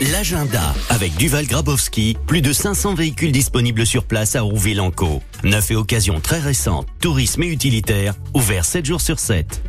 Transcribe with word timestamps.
L'agenda 0.00 0.74
avec 0.88 1.14
Duval 1.16 1.46
Grabowski, 1.46 2.16
plus 2.26 2.40
de 2.40 2.54
500 2.54 2.94
véhicules 2.94 3.32
disponibles 3.32 3.84
sur 3.84 4.04
place 4.04 4.34
à 4.34 4.40
Rouville-en-Caux. 4.40 5.20
Neuf 5.44 5.70
et 5.72 5.76
occasions 5.76 6.20
très 6.20 6.38
récentes, 6.38 6.86
tourisme 7.02 7.42
et 7.42 7.48
utilitaire, 7.48 8.14
ouvert 8.32 8.64
7 8.64 8.86
jours 8.86 9.02
sur 9.02 9.18
7. 9.18 9.62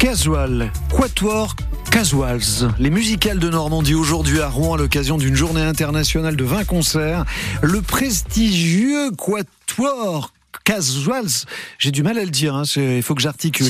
Casual, 0.00 0.72
Quatuor 0.92 1.54
Casuals, 1.92 2.72
les 2.80 2.90
musicales 2.90 3.38
de 3.38 3.48
Normandie 3.48 3.94
aujourd'hui 3.94 4.40
à 4.40 4.48
Rouen 4.48 4.74
à 4.74 4.78
l'occasion 4.78 5.16
d'une 5.16 5.36
journée 5.36 5.62
internationale 5.62 6.34
de 6.34 6.44
20 6.44 6.64
concerts. 6.64 7.24
Le 7.62 7.82
prestigieux 7.82 9.12
Quatuor 9.12 10.32
Casuals, 10.64 11.46
j'ai 11.78 11.90
du 11.90 12.02
mal 12.02 12.18
à 12.18 12.24
le 12.24 12.30
dire, 12.30 12.54
hein, 12.54 12.64
il 12.76 13.02
faut 13.02 13.14
que 13.14 13.22
j'articule. 13.22 13.66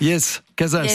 Yes, 0.00 0.42
Casals 0.56 0.88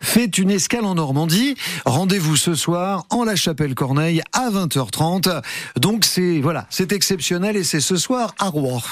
fait 0.00 0.38
une 0.38 0.50
escale 0.50 0.84
en 0.84 0.94
Normandie. 0.94 1.56
Rendez-vous 1.84 2.36
ce 2.36 2.54
soir 2.54 3.06
en 3.10 3.24
La 3.24 3.36
Chapelle-Corneille 3.36 4.22
à 4.32 4.50
20h30. 4.50 5.42
Donc 5.76 6.04
c'est 6.04 6.40
voilà, 6.40 6.66
c'est 6.70 6.92
exceptionnel 6.92 7.56
et 7.56 7.64
c'est 7.64 7.80
ce 7.80 7.96
soir 7.96 8.34
à 8.38 8.48
Rouen 8.48 8.82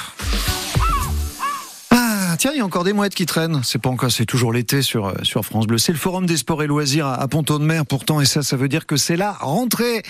tiens, 2.39 2.53
il 2.55 2.59
y 2.59 2.61
a 2.61 2.65
encore 2.65 2.85
des 2.85 2.93
mouettes 2.93 3.15
qui 3.15 3.27
traînent. 3.27 3.61
C'est 3.65 3.81
pas 3.81 3.91
encore, 3.91 4.13
c'est 4.13 4.25
toujours 4.25 4.53
l'été 4.53 4.81
sur, 4.81 5.07
euh, 5.07 5.43
France 5.43 5.67
Bleu. 5.67 5.77
C'est 5.77 5.93
le 5.93 5.99
Forum 5.99 6.25
des 6.25 6.37
sports 6.37 6.63
et 6.63 6.67
loisirs 6.67 7.07
à, 7.07 7.27
Ponto 7.27 7.59
de 7.59 7.65
Mer, 7.65 7.85
pourtant, 7.85 8.21
et 8.21 8.27
ça, 8.27 8.43
ça 8.43 8.57
veut 8.57 8.69
dire 8.69 8.87
que 8.87 8.97
c'est 8.97 9.17
la 9.17 9.33
rentrée. 9.33 10.03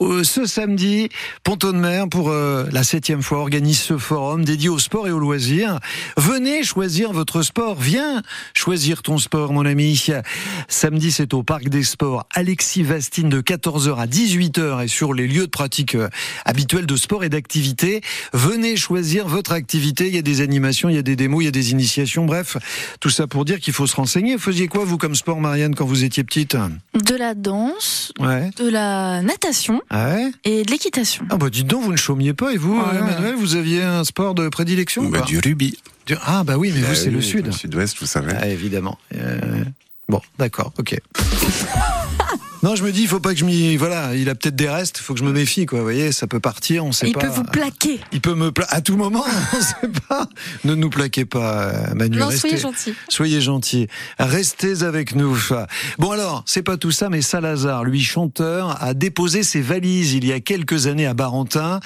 Euh, 0.00 0.22
ce 0.22 0.46
samedi, 0.46 1.08
Ponto 1.42 1.72
de 1.72 1.78
Mer, 1.78 2.08
pour 2.08 2.30
euh, 2.30 2.66
la 2.70 2.84
septième 2.84 3.22
fois, 3.22 3.38
organise 3.38 3.80
ce 3.80 3.98
forum 3.98 4.44
dédié 4.44 4.68
au 4.68 4.78
sport 4.78 5.08
et 5.08 5.10
aux 5.10 5.18
loisirs. 5.18 5.80
Venez 6.16 6.62
choisir 6.62 7.12
votre 7.12 7.42
sport. 7.42 7.80
Viens 7.80 8.22
choisir 8.54 9.02
ton 9.02 9.18
sport, 9.18 9.52
mon 9.52 9.66
ami. 9.66 10.06
Samedi, 10.68 11.10
c'est 11.10 11.34
au 11.34 11.42
Parc 11.42 11.68
des 11.68 11.82
Sports 11.82 12.26
Alexis 12.32 12.84
Vastine 12.84 13.28
de 13.28 13.40
14h 13.40 13.96
à 13.96 14.06
18h 14.06 14.84
et 14.84 14.88
sur 14.88 15.14
les 15.14 15.26
lieux 15.26 15.46
de 15.46 15.50
pratique 15.50 15.96
habituels 16.44 16.86
de 16.86 16.96
sport 16.96 17.24
et 17.24 17.28
d'activité. 17.28 18.02
Venez 18.32 18.76
choisir 18.76 19.26
votre 19.26 19.52
activité. 19.52 20.06
Il 20.06 20.14
y 20.14 20.18
a 20.18 20.22
des 20.22 20.40
animations, 20.40 20.88
il 20.88 20.94
y 20.94 20.98
a 20.98 21.02
des 21.02 21.16
démos, 21.16 21.42
il 21.42 21.46
y 21.46 21.48
a 21.48 21.52
des 21.52 21.71
bref, 22.26 22.56
tout 23.00 23.10
ça 23.10 23.26
pour 23.26 23.44
dire 23.44 23.60
qu'il 23.60 23.72
faut 23.72 23.86
se 23.86 23.96
renseigner. 23.96 24.36
Vous 24.36 24.42
faisiez 24.42 24.68
quoi, 24.68 24.84
vous, 24.84 24.98
comme 24.98 25.14
sport, 25.14 25.40
Marianne, 25.40 25.74
quand 25.74 25.84
vous 25.84 26.04
étiez 26.04 26.24
petite? 26.24 26.56
De 26.94 27.14
la 27.14 27.34
danse, 27.34 28.12
de 28.18 28.68
la 28.68 29.22
natation 29.22 29.80
ah 29.90 30.16
et 30.44 30.62
de 30.62 30.70
l'équitation. 30.70 31.26
Ah 31.30 31.36
bah 31.36 31.50
dites 31.50 31.66
donc, 31.66 31.84
vous 31.84 31.92
ne 31.92 31.96
chômiez 31.96 32.34
pas, 32.34 32.52
et 32.52 32.56
vous, 32.56 32.80
Emmanuel, 32.80 33.34
vous 33.36 33.56
aviez 33.56 33.82
un 33.82 34.04
sport 34.04 34.34
de 34.34 34.48
prédilection 34.48 35.08
bah, 35.08 35.22
Du 35.22 35.38
rugby. 35.38 35.78
Ah 36.24 36.44
bah 36.44 36.56
oui, 36.56 36.72
mais 36.74 36.80
vous, 36.80 36.88
bah 36.88 36.94
c'est 36.94 37.10
le 37.10 37.20
sud. 37.20 37.46
Le 37.46 37.52
sud-ouest, 37.52 37.96
vous 38.00 38.06
savez. 38.06 38.32
Ah, 38.38 38.48
évidemment. 38.48 38.98
Euh, 39.14 39.64
bon, 40.08 40.20
d'accord, 40.38 40.72
ok. 40.78 40.98
Non, 42.62 42.76
je 42.76 42.84
me 42.84 42.92
dis, 42.92 43.02
il 43.02 43.08
faut 43.08 43.18
pas 43.18 43.32
que 43.32 43.40
je 43.40 43.44
m'y. 43.44 43.76
Voilà, 43.76 44.14
il 44.14 44.28
a 44.28 44.36
peut-être 44.36 44.54
des 44.54 44.68
restes, 44.68 44.98
il 44.98 45.02
faut 45.02 45.14
que 45.14 45.20
je 45.20 45.24
me 45.24 45.32
méfie, 45.32 45.66
quoi. 45.66 45.78
Vous 45.78 45.84
voyez, 45.84 46.12
ça 46.12 46.28
peut 46.28 46.38
partir, 46.38 46.84
on 46.84 46.92
sait 46.92 47.08
il 47.08 47.12
pas. 47.12 47.20
Il 47.22 47.26
peut 47.26 47.34
vous 47.34 47.42
plaquer. 47.42 48.00
Il 48.12 48.20
peut 48.20 48.34
me 48.34 48.52
plaquer 48.52 48.72
à 48.72 48.80
tout 48.80 48.96
moment, 48.96 49.24
on 49.52 49.60
sait 49.60 50.00
pas. 50.08 50.28
Ne 50.64 50.74
nous 50.76 50.88
plaquez 50.88 51.24
pas, 51.24 51.72
Manu. 51.94 52.18
Non, 52.18 52.30
soyez 52.30 52.58
gentil. 52.58 52.94
Soyez 53.08 53.40
gentil. 53.40 53.88
Restez 54.20 54.84
avec 54.84 55.16
nous. 55.16 55.36
Bon 55.98 56.12
alors, 56.12 56.44
c'est 56.46 56.62
pas 56.62 56.76
tout 56.76 56.92
ça, 56.92 57.08
mais 57.08 57.20
Salazar, 57.20 57.82
lui 57.82 58.00
chanteur, 58.00 58.80
a 58.80 58.94
déposé 58.94 59.42
ses 59.42 59.60
valises 59.60 60.12
il 60.12 60.24
y 60.24 60.32
a 60.32 60.38
quelques 60.38 60.86
années 60.86 61.06
à 61.06 61.14
Barentin. 61.14 61.80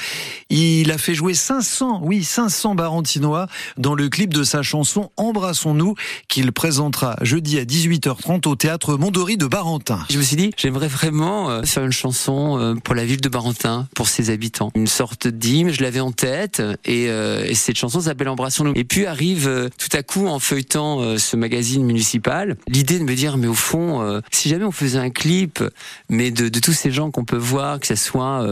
Il 0.51 0.91
a 0.93 0.99
fait 0.99 1.15
jouer 1.15 1.33
500, 1.33 2.01
oui, 2.03 2.23
500 2.23 2.75
Barentinois 2.75 3.47
dans 3.79 3.95
le 3.95 4.09
clip 4.09 4.35
de 4.35 4.45
sa 4.45 4.63
chanson 4.63 5.11
Embrassons-nous 5.17 5.95
qu'il 6.29 6.53
présentera 6.53 7.17
jeudi 7.23 7.59
à 7.59 7.65
18h30 7.65 8.47
au 8.47 8.57
théâtre 8.57 8.97
Mondori 8.97 9.39
de 9.39 9.47
Barentin. 9.47 10.01
Je 10.11 10.19
me 10.19 10.23
suis 10.23 10.37
dit, 10.37 10.51
J'aimerais 10.67 10.89
vraiment 10.89 11.49
euh, 11.49 11.63
faire 11.63 11.85
une 11.85 11.93
chanson 11.93 12.59
euh, 12.59 12.75
pour 12.75 12.97
la 12.97 13.05
ville 13.05 13.21
de 13.21 13.29
Barentin, 13.29 13.87
pour 13.95 14.09
ses 14.09 14.31
habitants. 14.31 14.73
Une 14.75 14.89
sorte 14.89 15.29
d'hymne, 15.29 15.71
je 15.71 15.81
l'avais 15.81 16.01
en 16.01 16.11
tête, 16.11 16.61
et, 16.85 17.09
euh, 17.09 17.45
et 17.47 17.55
cette 17.55 17.77
chanson 17.77 18.01
s'appelle 18.01 18.29
Embrassons-nous. 18.29 18.73
Et 18.75 18.83
puis 18.83 19.07
arrive 19.07 19.71
tout 19.79 19.97
à 19.97 20.03
coup, 20.03 20.27
en 20.27 20.41
feuilletant 20.41 21.19
ce 21.19 21.37
magazine 21.37 21.85
municipal, 21.85 22.57
l'idée 22.67 22.99
de 22.99 23.05
me 23.05 23.15
dire, 23.15 23.37
mais 23.37 23.47
au 23.47 23.55
fond, 23.55 24.21
si 24.33 24.49
jamais 24.49 24.65
on 24.65 24.73
faisait 24.73 24.99
un 24.99 25.11
clip, 25.11 25.63
mais 26.09 26.33
de, 26.33 26.49
de 26.49 26.59
tous 26.59 26.73
ces 26.73 26.91
gens 26.91 27.13
qu'on 27.13 27.25
peut 27.25 27.37
voir, 27.37 27.79
que 27.79 27.87
ce 27.87 27.95
soit 27.95 28.45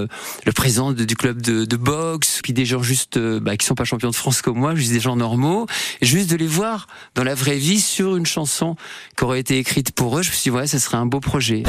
le 0.46 0.52
président 0.52 0.92
du 0.92 1.16
club 1.16 1.42
de, 1.42 1.64
de, 1.64 1.76
boxe, 1.76 2.38
puis 2.44 2.52
des 2.52 2.64
gens 2.64 2.82
juste 2.82 3.18
bah, 3.18 3.56
qui 3.56 3.66
sont 3.66 3.74
pas 3.74 3.82
champions 3.82 4.10
de 4.10 4.14
France 4.14 4.40
comme 4.40 4.58
moi, 4.58 4.76
juste 4.76 4.92
des 4.92 5.00
gens 5.00 5.16
normaux, 5.16 5.66
et 6.00 6.06
juste 6.06 6.30
de 6.30 6.36
les 6.36 6.46
voir 6.46 6.86
dans 7.16 7.24
la 7.24 7.34
vraie 7.34 7.58
vie 7.58 7.80
sur 7.80 8.14
une 8.14 8.26
chanson 8.26 8.76
qui 9.16 9.24
aurait 9.24 9.40
été 9.40 9.58
écrite 9.58 9.90
pour 9.90 10.16
eux, 10.16 10.22
je 10.22 10.30
me 10.30 10.34
suis 10.34 10.50
dit, 10.52 10.56
ouais, 10.56 10.68
ça 10.68 10.78
serait 10.78 10.98
un 10.98 11.06
beau 11.06 11.18
projet. 11.18 11.64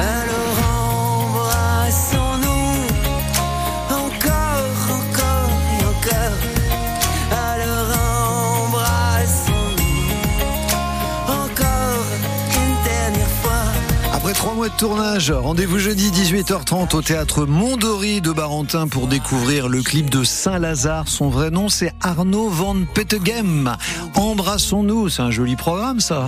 De 14.69 14.75
tournage. 14.78 15.31
Rendez-vous 15.31 15.78
jeudi 15.78 16.09
18h30 16.09 16.95
au 16.95 17.01
théâtre 17.01 17.45
Mondori 17.45 18.22
de 18.22 18.31
Barentin 18.31 18.88
pour 18.88 19.07
découvrir 19.07 19.69
le 19.69 19.84
clip 19.84 20.09
de 20.09 20.24
Saint-Lazare. 20.24 21.07
Son 21.07 21.29
vrai 21.29 21.51
nom, 21.51 21.69
c'est 21.69 21.94
Arnaud 22.01 22.50
Van 22.50 22.75
Petegem. 22.94 23.75
Embrassons-nous. 24.16 25.09
C'est 25.09 25.22
un 25.22 25.29
joli 25.29 25.56
programme, 25.56 26.00
ça. 26.00 26.24